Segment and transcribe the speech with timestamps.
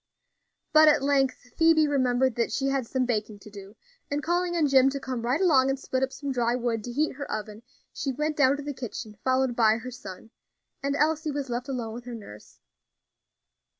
[0.73, 3.75] But at length Phoebe remembered that she had some baking to do,
[4.09, 6.91] and calling on Jim to come right along and split up some dry wood to
[6.91, 7.61] heat her oven,
[7.93, 10.31] she went down to the kitchen followed by her son,
[10.81, 12.57] and Elsie was left alone with her nurse.